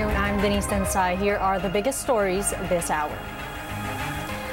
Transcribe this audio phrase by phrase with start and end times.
[0.00, 0.22] afternoon.
[0.22, 1.18] I'm Denise Tensai.
[1.18, 3.16] Here are the biggest stories this hour.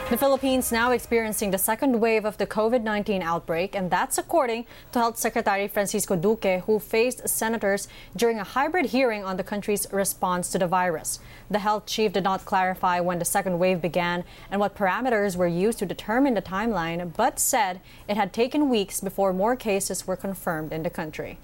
[0.10, 5.00] The Philippines now experiencing the second wave of the COVID-19 outbreak, and that's according to
[5.00, 10.50] Health Secretary Francisco Duque, who faced senators during a hybrid hearing on the country's response
[10.52, 11.20] to the virus.
[11.50, 15.48] The health chief did not clarify when the second wave began and what parameters were
[15.48, 20.16] used to determine the timeline, but said it had taken weeks before more cases were
[20.16, 21.38] confirmed in the country.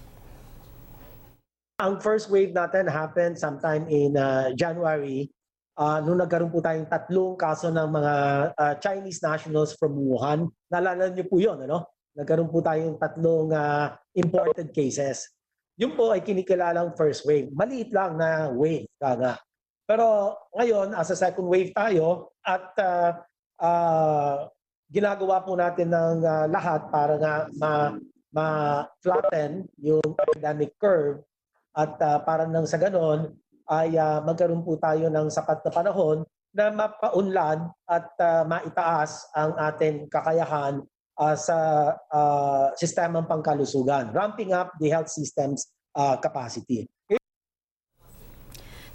[1.82, 5.26] Ang first wave natin happened sometime in uh, January
[5.74, 8.14] uh, nung nagkaroon po tayong tatlong kaso ng mga
[8.54, 10.46] uh, Chinese nationals from Wuhan.
[10.70, 11.90] Naalala niyo po yun, ano?
[12.14, 15.34] Nagkaroon po tayong tatlong uh, imported cases.
[15.74, 17.50] Yun po ay kinikilalang first wave.
[17.50, 19.42] Maliit lang na wave, kaga.
[19.82, 23.18] Pero ngayon, as a second wave tayo at uh,
[23.58, 24.46] uh,
[24.94, 27.98] ginagawa po natin ng uh, lahat para nga ma,
[28.30, 31.18] ma-flatten yung epidemic curve
[31.74, 33.34] at uh, para nang sa ganon
[33.70, 36.18] ay uh, magkaroon po tayo ng sapat na panahon
[36.54, 40.78] na mapaunlad at uh, maitaas ang ating kakayahan
[41.18, 41.58] uh, sa
[42.14, 45.66] uh, sistemang pangkalusugan, ramping up the health system's
[45.98, 46.86] uh, capacity.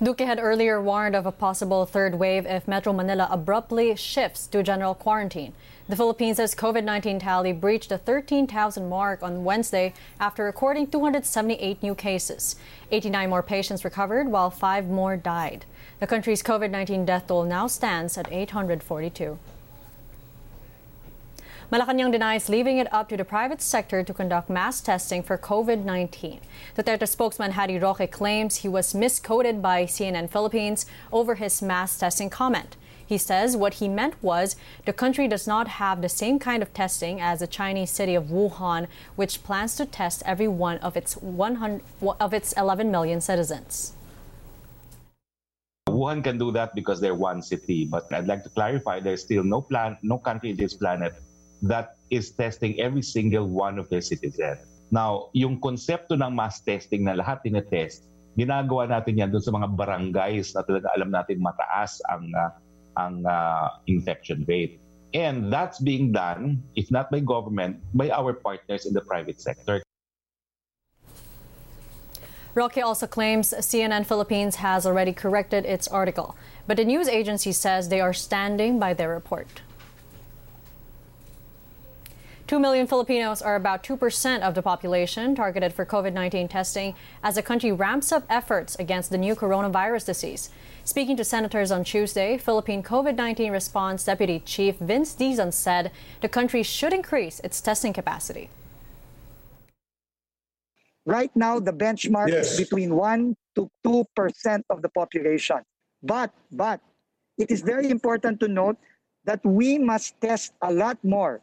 [0.01, 4.63] Duque had earlier warned of a possible third wave if Metro Manila abruptly shifts to
[4.63, 5.51] general quarantine.
[5.89, 11.95] The Philippines' COVID 19 tally breached the 13,000 mark on Wednesday after recording 278 new
[11.95, 12.55] cases.
[12.91, 15.65] 89 more patients recovered, while five more died.
[15.99, 19.37] The country's COVID 19 death toll now stands at 842.
[21.71, 25.83] Malacanang denies leaving it up to the private sector to conduct mass testing for COVID
[25.85, 26.39] 19.
[26.75, 32.27] Duterte spokesman Harry Roque claims he was misquoted by CNN Philippines over his mass testing
[32.27, 32.75] comment.
[33.05, 36.73] He says what he meant was the country does not have the same kind of
[36.73, 41.17] testing as the Chinese city of Wuhan, which plans to test every one of its
[41.17, 41.83] 100
[42.19, 43.93] of its 11 million citizens.
[45.87, 49.43] Wuhan can do that because they're one city, but I'd like to clarify there's still
[49.43, 51.13] no plan, no country in this planet
[51.61, 54.59] that is testing every single one of their citizens.
[54.91, 59.67] Now, yung konsepto ng mass testing na lahat tinetest, ginagawa natin yan doon sa mga
[59.77, 62.51] barangays na talaga alam natin mataas ang uh,
[62.97, 64.81] ang uh, infection rate.
[65.13, 69.81] And that's being done, if not by government, by our partners in the private sector.
[72.53, 76.35] Roque also claims CNN Philippines has already corrected its article,
[76.67, 79.61] but the news agency says they are standing by their report.
[82.49, 87.35] 2 million Filipinos are about 2% of the population targeted for COVID 19 testing as
[87.35, 90.49] the country ramps up efforts against the new coronavirus disease.
[90.83, 96.27] Speaking to senators on Tuesday, Philippine COVID 19 Response Deputy Chief Vince Dizon said the
[96.27, 98.49] country should increase its testing capacity.
[101.05, 102.53] Right now, the benchmark yes.
[102.53, 105.59] is between 1 to 2% of the population.
[106.01, 106.81] But, but,
[107.37, 108.77] it is very important to note
[109.25, 111.41] that we must test a lot more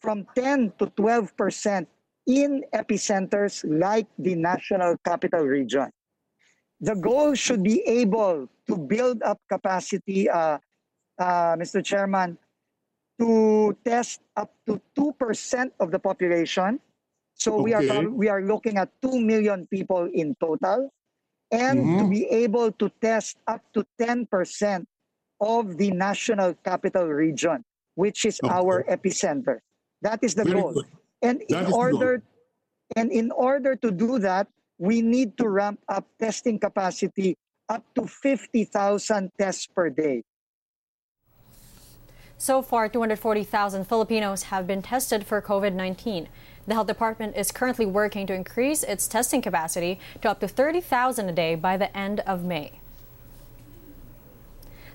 [0.00, 1.88] from 10 to 12 percent
[2.26, 5.90] in epicenters like the National Capital Region.
[6.80, 10.58] The goal should be able to build up capacity, uh,
[11.18, 11.82] uh, Mr.
[11.82, 12.36] Chairman,
[13.18, 16.80] to test up to 2% of the population.
[17.34, 17.62] So okay.
[17.62, 20.90] we are we are looking at 2 million people in total
[21.52, 21.98] and mm-hmm.
[21.98, 24.84] to be able to test up to 10%
[25.40, 27.62] of the national capital region,
[27.94, 28.52] which is okay.
[28.52, 29.60] our epicenter.
[30.06, 30.72] That is the Very goal.
[30.72, 30.86] Good.
[31.22, 32.22] And that in order
[32.94, 34.46] and in order to do that,
[34.78, 37.34] we need to ramp up testing capacity
[37.68, 40.22] up to 50,000 tests per day.
[42.38, 46.28] So far, 240,000 Filipinos have been tested for COVID 19.
[46.68, 51.28] The health department is currently working to increase its testing capacity to up to 30,000
[51.28, 52.78] a day by the end of May.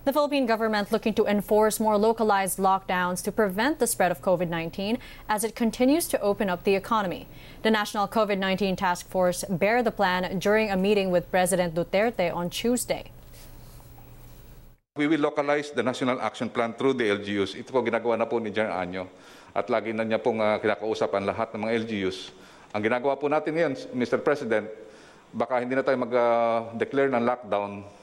[0.01, 4.49] The Philippine government looking to enforce more localized lockdowns to prevent the spread of COVID
[4.49, 4.97] 19
[5.29, 7.29] as it continues to open up the economy.
[7.61, 12.33] The National COVID 19 Task Force bear the plan during a meeting with President Duterte
[12.33, 13.13] on Tuesday.
[14.97, 17.53] We will localize the National Action Plan through the LGUs.
[17.53, 19.05] Ito po ginagawa na po ni General Año
[19.53, 22.33] at lagi na niya pong uh, kinakausap ang lahat ng mga LGUs.
[22.73, 24.17] Ang ginagawa po natin ngayon, Mr.
[24.17, 24.65] President,
[25.29, 28.00] baka hindi na tayo mag-declare uh, ng lockdown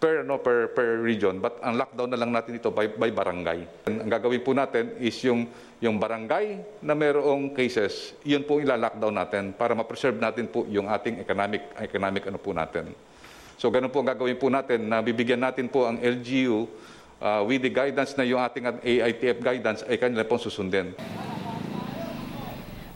[0.00, 3.84] per ano per per region but ang lockdown na lang natin ito by, by barangay.
[3.84, 5.44] Ang gagawin po natin is yung
[5.76, 11.20] yung barangay na mayroong cases, yun po ila-lockdown natin para ma-preserve natin po yung ating
[11.20, 12.96] economic economic ano po natin.
[13.60, 16.64] So ganun po ang gagawin po natin na bibigyan natin po ang LGU
[17.20, 20.96] uh, with the guidance na yung ating AITF guidance ay kanila pong susundin.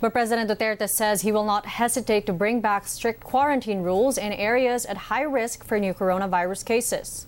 [0.04, 4.36] But President Duterte says he will not hesitate to bring back strict quarantine rules in
[4.36, 7.24] areas at high risk for new coronavirus cases.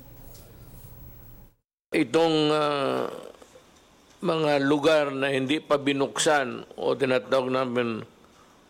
[1.89, 3.09] Itong uh,
[4.21, 8.05] mga lugar na hindi pa binuksan o tinatawag namin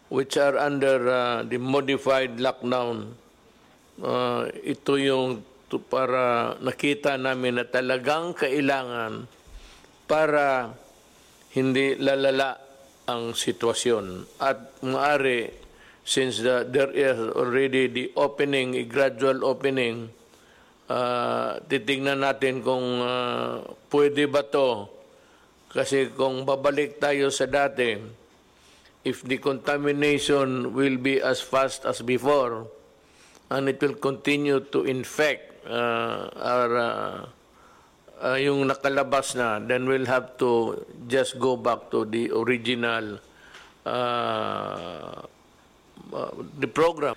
[0.07, 3.11] which are under uh, the modified lockdown,
[4.07, 9.27] uh, ito yung to para nakita namin na talagang kailangan
[10.07, 10.79] para
[11.51, 12.66] hindi lalala
[13.07, 14.27] ang sitwasyon.
[14.43, 15.51] At maaari,
[16.07, 20.11] since the, there is already the opening, a gradual opening,
[20.91, 24.91] uh, titignan natin kung uh, pwede ba to.
[25.71, 27.99] Kasi kung babalik tayo sa dati,
[29.07, 32.67] if the contamination will be as fast as before,
[33.51, 37.19] and it will continue to infect uh, our uh,
[38.23, 43.19] uh, yung nakalabas na, then we'll have to just go back to the original
[43.85, 45.23] uh,
[46.13, 47.15] uh, the program.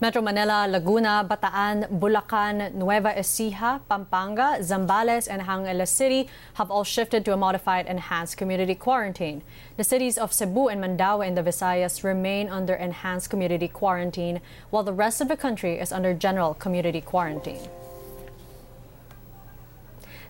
[0.00, 7.24] Metro Manila, Laguna, Bataan, Bulacan, Nueva Ecija, Pampanga, Zambales, and Angeles City have all shifted
[7.24, 9.42] to a modified enhanced community quarantine.
[9.76, 14.84] The cities of Cebu and Mandaue in the Visayas remain under enhanced community quarantine, while
[14.84, 17.68] the rest of the country is under general community quarantine.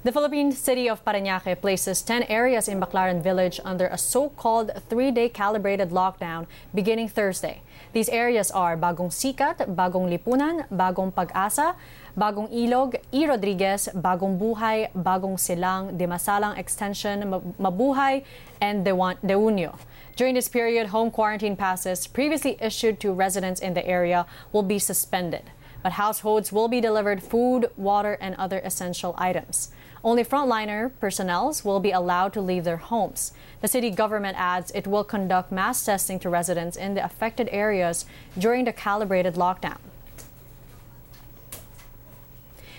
[0.05, 5.29] The Philippine city of Parañaque places 10 areas in Baclaran village under a so-called three-day
[5.29, 7.63] calibrated lockdown beginning Thursday.
[7.93, 11.75] These areas are Bagong Sikat, Bagong Lipunan, Bagong Pag-asa,
[12.17, 13.27] Bagong Ilog, E.
[13.27, 17.27] Rodriguez, Bagong Buhay, Bagong Silang, Dimasalang Extension,
[17.59, 18.23] Mabuhay,
[18.61, 19.75] and Deunio.
[20.15, 24.79] During this period, home quarantine passes previously issued to residents in the area will be
[24.79, 25.51] suspended.
[25.83, 29.71] But households will be delivered food, water, and other essential items.
[30.05, 33.33] Only frontliner personnel will be allowed to leave their homes.
[33.61, 38.07] The city government adds it will conduct mass testing to residents in the affected areas
[38.39, 39.79] during the calibrated lockdown.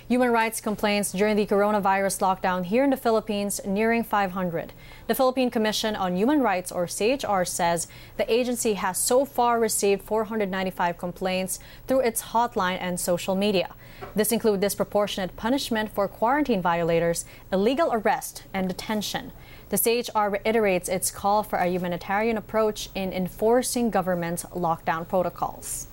[0.09, 4.73] Human rights complaints during the coronavirus lockdown here in the Philippines nearing 500.
[5.05, 10.01] The Philippine Commission on Human Rights, or CHR, says the agency has so far received
[10.01, 13.75] 495 complaints through its hotline and social media.
[14.15, 19.31] This includes disproportionate punishment for quarantine violators, illegal arrest, and detention.
[19.69, 25.88] The CHR reiterates its call for a humanitarian approach in enforcing government's lockdown protocols.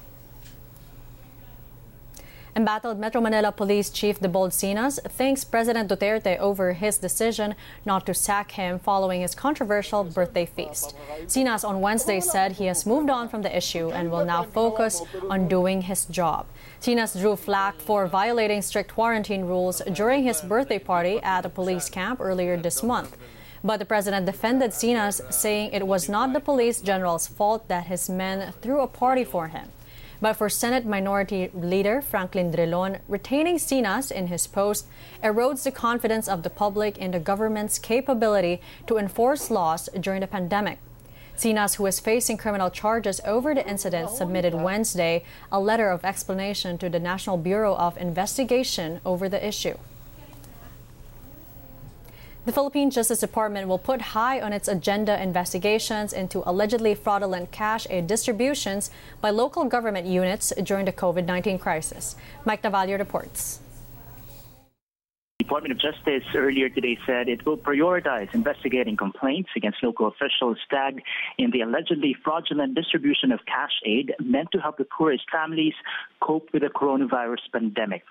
[2.56, 7.54] Embattled Metro Manila Police Chief Debold Sinas thanks President Duterte over his decision
[7.84, 10.96] not to sack him following his controversial birthday feast.
[11.26, 15.02] Sinas on Wednesday said he has moved on from the issue and will now focus
[15.28, 16.46] on doing his job.
[16.80, 21.90] Sinas drew flack for violating strict quarantine rules during his birthday party at a police
[21.90, 23.18] camp earlier this month.
[23.62, 28.08] But the president defended Sinas, saying it was not the police general's fault that his
[28.08, 29.68] men threw a party for him.
[30.26, 34.88] But for Senate Minority Leader Franklin Drilon, retaining Sinas in his post
[35.22, 40.26] erodes the confidence of the public in the government's capability to enforce laws during the
[40.26, 40.80] pandemic.
[41.36, 46.04] Sinas, who is facing criminal charges over the incident, oh, submitted Wednesday a letter of
[46.04, 49.78] explanation to the National Bureau of Investigation over the issue.
[52.46, 57.88] The Philippine Justice Department will put high on its agenda investigations into allegedly fraudulent cash
[57.90, 58.88] aid distributions
[59.20, 62.14] by local government units during the COVID 19 crisis.
[62.44, 63.58] Mike Navallo reports.
[65.46, 71.00] Department of Justice earlier today said it will prioritize investigating complaints against local officials tagged
[71.38, 75.74] in the allegedly fraudulent distribution of cash aid meant to help the poorest families
[76.20, 78.02] cope with the coronavirus pandemic.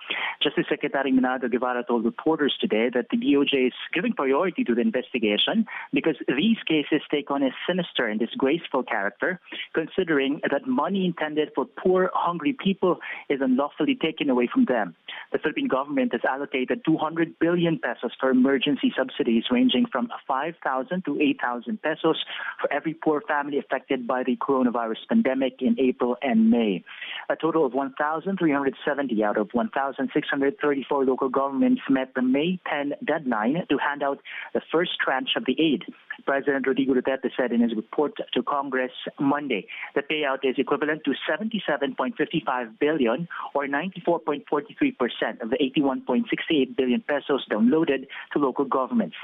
[0.41, 4.81] Justice Secretary Menardo Guevarra told reporters today that the DOJ is giving priority to the
[4.81, 9.41] investigation because these cases take on a sinister and disgraceful character,
[9.73, 14.95] considering that money intended for poor, hungry people is unlawfully taken away from them.
[15.33, 21.05] The Philippine government has allocated 200 100 billion pesos for emergency subsidies ranging from 5,000
[21.05, 22.17] to 8,000 pesos
[22.59, 26.83] for every poor family affected by the coronavirus pandemic in April and May.
[27.29, 33.77] A total of 1,370 out of 1,634 local governments met the May 10 deadline to
[33.77, 34.19] hand out
[34.53, 35.83] the first tranche of the aid.
[36.25, 41.13] President Rodrigo Duterte said in his report to Congress Monday the payout is equivalent to
[41.29, 49.15] 77.55 billion or 94.43% of the 81.68 billion pesos downloaded to local governments.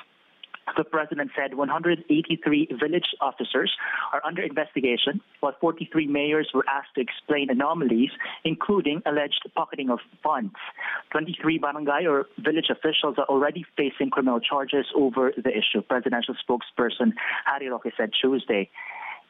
[0.77, 3.71] The president said 183 village officers
[4.13, 8.11] are under investigation, while 43 mayors were asked to explain anomalies,
[8.45, 10.53] including alleged pocketing of funds.
[11.11, 17.13] 23 barangay or village officials are already facing criminal charges over the issue, presidential spokesperson
[17.45, 18.69] Harry Roque said Tuesday.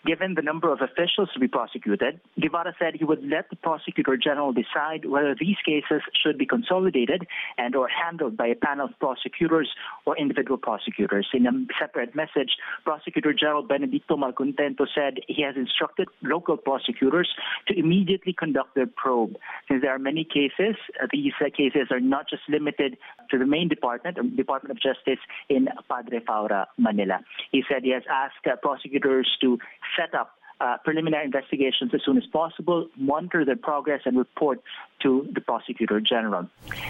[0.06, 4.18] Given the number of officials to be prosecuted, Guevarra said he would let the prosecutor
[4.18, 7.28] general decide whether these cases should be consolidated
[7.60, 9.70] and or handled by a panel of prosecutors
[10.06, 11.28] or individual prosecutors.
[11.34, 12.50] In a separate message,
[12.84, 17.30] Prosecutor General Benedicto Malcontento said he has instructed local prosecutors
[17.68, 19.36] to immediately conduct their probe.
[19.68, 22.98] Since there are many cases, uh, these uh, cases are not just limited
[23.30, 27.20] to the main department, um, Department of Justice in Padre Faura, Manila.
[27.52, 29.60] He said he has asked uh, prosecutors to
[29.98, 34.62] set up uh, preliminary investigations as soon as possible, monitor their progress, and report
[35.02, 36.48] to the prosecutor general.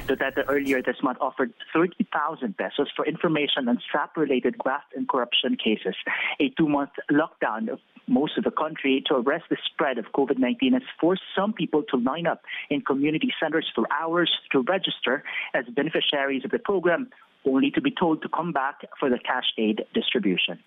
[0.07, 5.95] Duterte earlier this month offered 30,000 pesos for information on SAP-related graft and corruption cases.
[6.41, 10.81] A two-month lockdown of most of the country to arrest the spread of COVID-19 has
[10.99, 16.43] forced some people to line up in community centers for hours to register as beneficiaries
[16.43, 17.09] of the program,
[17.45, 20.59] only to be told to come back for the cash aid distribution.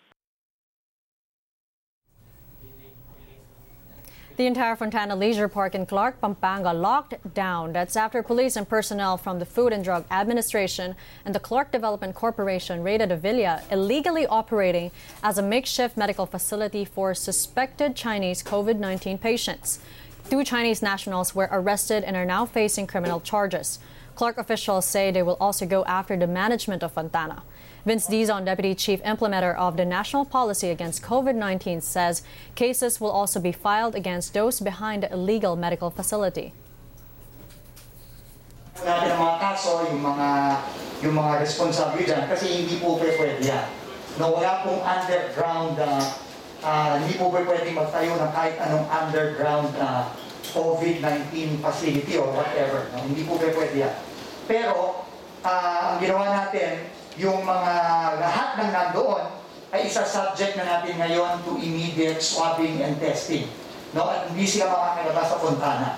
[4.37, 7.73] The entire Fontana Leisure Park in Clark, Pampanga locked down.
[7.73, 12.17] That's after police and personnel from the Food and Drug Administration and the Clark Development
[12.17, 14.91] Corporation raided a villa illegally operating
[15.23, 19.79] as a makeshift medical facility for suspected Chinese COVID 19 patients.
[20.29, 23.79] Two Chinese nationals were arrested and are now facing criminal charges.
[24.17, 27.45] Clark officials say they will also go after the management of Fontana.
[27.85, 32.23] Vince Dizon, Deputy Chief Implementer of the National Policy Against COVID-19, says
[32.55, 36.55] cases will also be filed against those behind the illegal medical facility.
[38.81, 40.29] natin ang mga kaso, yung mga,
[41.05, 43.69] yung mga responsable dyan, kasi hindi po pwede yan.
[44.17, 46.05] No, wala pong underground, uh,
[46.65, 50.09] uh, hindi po pwede magtayo ng kahit anong underground uh,
[50.57, 52.89] COVID-19 facility or whatever.
[52.97, 53.05] No?
[53.05, 53.95] Hindi po pwede yan.
[54.49, 55.05] Pero,
[55.45, 57.75] uh, ang ginawa natin, yung mga
[58.19, 59.25] lahat ng nandoon
[59.75, 63.51] ay isa-subject na natin ngayon to immediate swabbing and testing.
[63.95, 64.11] No?
[64.11, 65.89] At hindi sila makakalabas sa Fontana.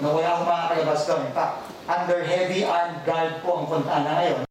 [0.00, 1.22] No, wala akong makakalabas doon.
[1.28, 4.49] In fact, under heavy armed guard po ang Fontana ngayon.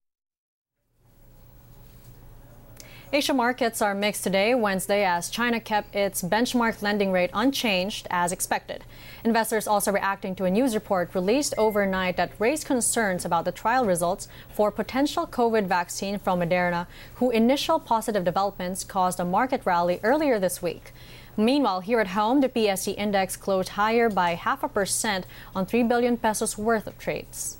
[3.12, 8.32] Asia markets are mixed today, Wednesday, as China kept its benchmark lending rate unchanged as
[8.32, 8.84] expected.
[9.24, 13.84] Investors also reacting to a news report released overnight that raised concerns about the trial
[13.84, 16.86] results for potential COVID vaccine from Moderna,
[17.16, 20.92] whose initial positive developments caused a market rally earlier this week.
[21.36, 25.26] Meanwhile, here at home, the PSE index closed higher by half a percent
[25.56, 27.58] on 3 billion pesos worth of trades.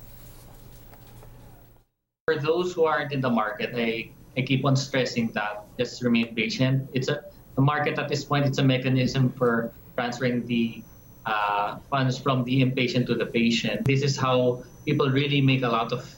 [2.26, 6.34] For those who aren't in the market, they I keep on stressing that just remain
[6.34, 6.88] patient.
[6.92, 7.24] It's a
[7.56, 8.46] the market at this point.
[8.46, 10.82] It's a mechanism for transferring the
[11.26, 13.84] uh, funds from the inpatient to the patient.
[13.84, 16.08] This is how people really make a lot of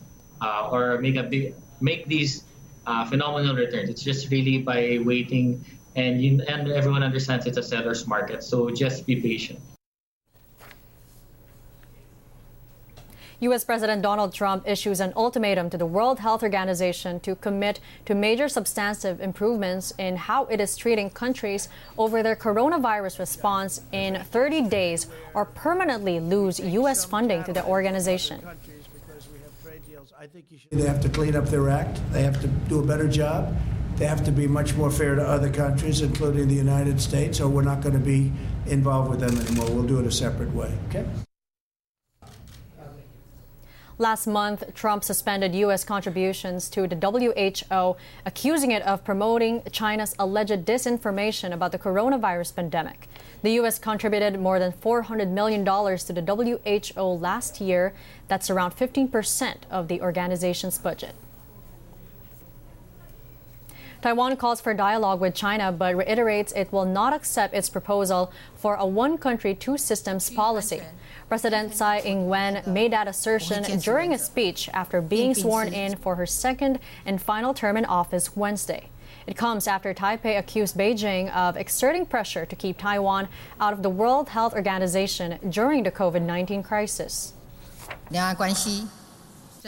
[0.41, 2.45] uh, or make a big make these
[2.87, 3.89] uh, phenomenal returns.
[3.89, 5.65] It's just really by waiting,
[5.97, 8.43] and you, and everyone understands it's a seller's market.
[8.43, 9.59] So just be patient.
[13.43, 13.65] U.S.
[13.65, 18.49] President Donald Trump issues an ultimatum to the World Health Organization to commit to major
[18.49, 21.69] substantive improvements in how it is treating countries
[21.99, 27.05] over their coronavirus response in 30 days or permanently lose U.S.
[27.05, 28.41] funding to the organization.
[30.71, 32.01] They have to clean up their act.
[32.13, 33.57] They have to do a better job.
[33.97, 37.49] They have to be much more fair to other countries, including the United States, or
[37.49, 38.31] we're not going to be
[38.67, 39.69] involved with them anymore.
[39.69, 40.73] We'll do it a separate way.
[40.89, 41.05] Okay?
[44.03, 45.85] Last month, Trump suspended U.S.
[45.85, 53.09] contributions to the WHO, accusing it of promoting China's alleged disinformation about the coronavirus pandemic.
[53.43, 53.79] The U.S.
[53.79, 57.95] contributed more than $400 million to the WHO last year.
[58.27, 61.15] That's around 15% of the organization's budget.
[64.03, 68.75] Taiwan calls for dialogue with China but reiterates it will not accept its proposal for
[68.75, 70.83] a one country, two systems policy.
[71.29, 76.17] President Tsai Ing wen made that assertion during a speech after being sworn in for
[76.17, 78.89] her second and final term in office Wednesday.
[79.27, 83.29] It comes after Taipei accused Beijing of exerting pressure to keep Taiwan
[83.61, 87.33] out of the World Health Organization during the COVID 19 crisis.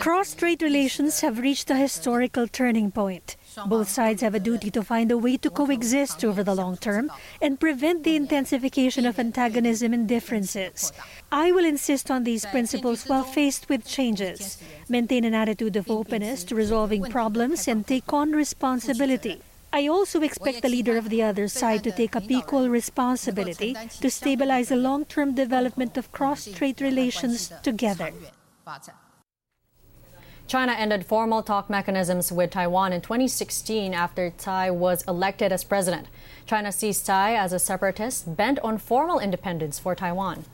[0.01, 3.37] Cross-strait relations have reached a historical turning point.
[3.67, 7.13] Both sides have a duty to find a way to coexist over the long term
[7.41, 10.93] and prevent the intensification of antagonism and differences.
[11.31, 14.59] I will insist on these principles while faced with changes,
[14.89, 19.41] maintain an attitude of openness to resolving problems, and take on responsibility.
[19.73, 24.11] I also expect the leader of the other side to take up equal responsibility to
[24.11, 28.13] stabilize the long-term development of cross-strait relations together.
[30.47, 36.07] China ended formal talk mechanisms with Taiwan in 2016 after Tsai was elected as president.
[36.47, 40.45] China sees Tsai as a separatist bent on formal independence for Taiwan.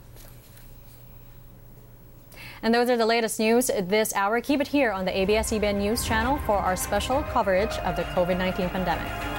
[2.62, 4.40] And those are the latest news this hour.
[4.40, 8.70] Keep it here on the ABS-CBN News channel for our special coverage of the COVID-19
[8.70, 9.29] pandemic.